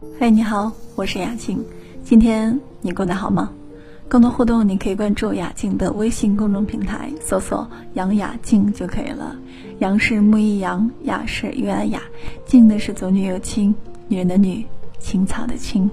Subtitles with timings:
[0.00, 1.64] 嘿，你好，我是雅静。
[2.04, 3.50] 今天你过得好吗？
[4.06, 9.34] 更多互动，你可以关注雅静的微信公众平台，搜索“杨雅静”就可以了。
[9.80, 12.00] 杨是木易杨，雅是月安雅，
[12.46, 13.74] 静的是左女右青，
[14.06, 14.64] 女人的女，
[15.00, 15.90] 青草的青。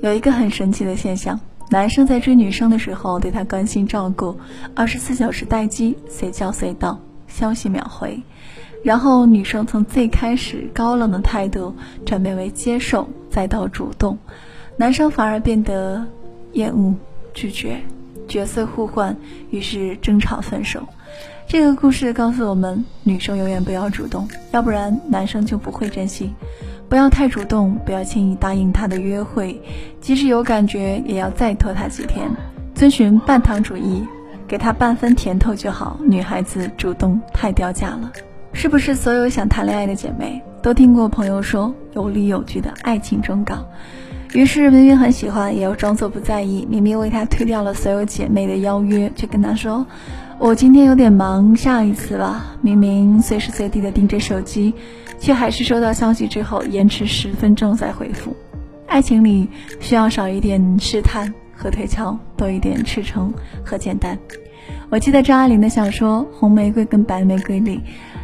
[0.00, 1.38] 有一个很神奇的现象，
[1.70, 4.36] 男生在追女生的时候，对她关心照顾，
[4.76, 7.00] 二十四小时待机，随叫随到，
[7.30, 8.20] 消息秒回。
[8.84, 11.74] 然后女生从最开始高冷的态度
[12.04, 14.18] 转变为接受，再到主动，
[14.76, 16.04] 男生反而变得
[16.52, 16.94] 厌恶、
[17.32, 17.80] 拒绝，
[18.26, 19.16] 角色互换，
[19.50, 20.82] 于是争吵分手。
[21.46, 26.30] 这个故事告诉我们：女生永远不要主动，要不然男生就不会珍惜。
[26.88, 29.60] 不要太主动，不要轻易答应他的约会，
[30.00, 32.30] 即使有感觉，也要再拖他几天。
[32.74, 34.02] 遵循半糖主义，
[34.50, 35.96] 给他半分甜头就好。
[36.04, 38.10] 女孩子主动太掉价了。
[38.52, 43.64] 是不是所有想谈恋爱的姐妹都听过朋友说有理有据的爱情忠告？
[44.32, 49.86] 于是明明很喜欢，也要装作不在意；明明为他推掉了所有姐妹的邀约，却跟他说
[50.40, 54.74] ：“我今天有点忙，下一次吧。”明明随时随地的盯着手机，
[55.20, 58.34] 却还是收到消息之后延迟十分钟再回复。
[58.88, 59.48] 爱情里
[59.78, 64.18] 需要少一点试探和推敲，多一点赤诚和简单。
[64.88, 67.82] 我记得张爱玲的小说《红玫瑰跟白玫瑰》里。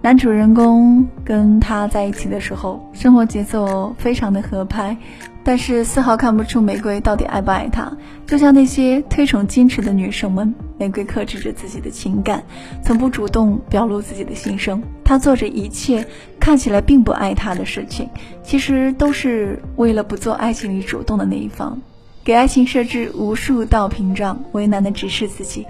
[0.00, 4.96] 男主人公跟她在一起的时候，生活节奏非常的合拍，
[5.42, 7.92] 但是丝毫看不出玫瑰到底爱不爱他。
[8.24, 12.44] 就像那些推崇矜持的女生们，玫瑰克制着自己的情感，
[12.82, 14.80] 从不主动表露自己的心声。
[15.04, 16.06] 她做着一切
[16.38, 18.08] 看起来并不爱他的事情，
[18.42, 21.80] 其实都是为了不做爱情里主动的那一方。
[22.28, 25.66] 给爱情设置无数道屏障，为难的只是自己。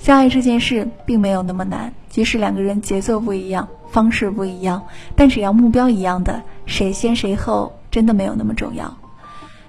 [0.00, 4.82] 相爱这件事并没有那么难，即使两个人节奏不一样，方式不一样，
[5.14, 8.92] 但只要目标一样的，谁先谁后真的没有那么重要。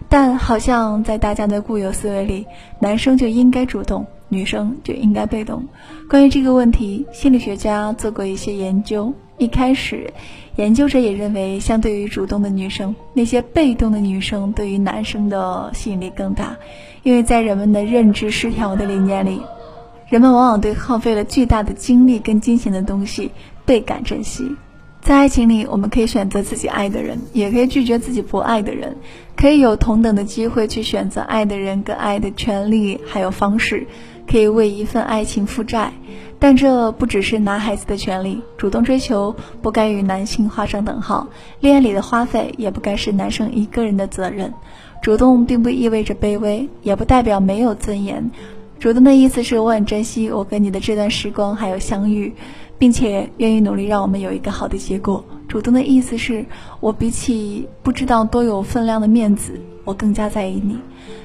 [0.10, 2.48] 但好像在大家的固有思维里，
[2.80, 5.64] 男生就应该主动，女生就应该被动。
[6.10, 9.14] 关于这个问题，心理学家做过一些研究。
[9.42, 10.14] 一开始，
[10.56, 16.56] 研究者也认为，相对于主动的女生，那些被动的女生对于男生的吸引力更大，
[17.02, 19.42] 因为在人们的认知失调的理念里，
[20.10, 23.32] 人们往往对耗费了巨大的精力跟金钱的东西
[23.66, 24.56] 倍感珍惜。
[25.02, 28.96] 在爱情里，我们可以选择自己爱的人，也可以拒绝自己不爱的人，
[29.36, 33.88] 可以有同等的机会去选择爱的人跟爱的权利，还有方式，
[34.28, 35.92] 可以为一份爱情负债。
[36.38, 41.28] 但这不只是男孩子的权利，主动追求不该与男性画上等号，
[41.60, 44.54] 恋爱里的花费也不该是男生一个人的责任。
[45.02, 48.30] 主动并不意味着卑微，也不代表没有尊严。
[48.82, 52.34] 主动的意思是我很珍惜我跟你的这段时光，还有相遇，
[52.80, 55.24] 并且愿意努力让我们有一个好的结果。
[55.48, 56.44] 主动的意思是
[56.80, 59.54] 我比起不知道多有分量的面子，
[59.84, 60.80] 我更加在意你。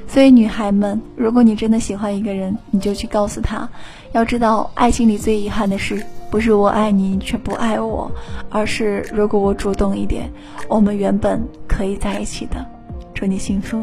[0.07, 3.67] 所以，女孩们，如果你真的喜欢一个人，你就去告诉他。
[4.13, 8.13] 要知道，爱情里最遗憾的事，不是我爱你却不爱我，
[8.51, 10.31] 而是如果我主动一点，
[10.69, 12.63] 我们原本可以在一起的。
[13.15, 13.83] 祝你幸福。